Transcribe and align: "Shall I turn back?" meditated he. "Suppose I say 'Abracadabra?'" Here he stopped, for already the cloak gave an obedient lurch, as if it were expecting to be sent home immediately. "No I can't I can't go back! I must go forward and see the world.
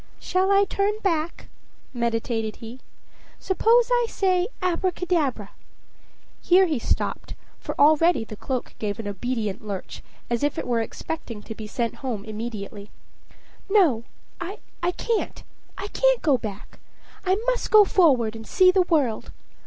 "Shall 0.19 0.49
I 0.51 0.65
turn 0.65 0.93
back?" 1.03 1.47
meditated 1.93 2.55
he. 2.55 2.79
"Suppose 3.37 3.89
I 3.91 4.07
say 4.09 4.47
'Abracadabra?'" 4.59 5.51
Here 6.41 6.65
he 6.65 6.79
stopped, 6.79 7.35
for 7.59 7.79
already 7.79 8.23
the 8.23 8.35
cloak 8.35 8.73
gave 8.79 8.97
an 8.97 9.07
obedient 9.07 9.63
lurch, 9.63 10.01
as 10.27 10.41
if 10.41 10.57
it 10.57 10.65
were 10.65 10.81
expecting 10.81 11.43
to 11.43 11.53
be 11.53 11.67
sent 11.67 11.97
home 11.97 12.25
immediately. 12.25 12.89
"No 13.69 14.03
I 14.41 14.57
can't 14.93 15.43
I 15.77 15.87
can't 15.89 16.23
go 16.23 16.35
back! 16.35 16.79
I 17.23 17.35
must 17.45 17.69
go 17.69 17.85
forward 17.85 18.35
and 18.35 18.47
see 18.47 18.71
the 18.71 18.81
world. 18.81 19.29